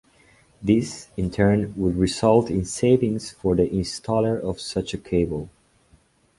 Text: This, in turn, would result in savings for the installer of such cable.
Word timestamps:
This, 0.63 1.09
in 1.15 1.29
turn, 1.29 1.75
would 1.77 1.95
result 1.95 2.49
in 2.49 2.65
savings 2.65 3.29
for 3.29 3.55
the 3.55 3.69
installer 3.69 4.41
of 4.41 4.59
such 4.59 4.95
cable. 5.03 5.51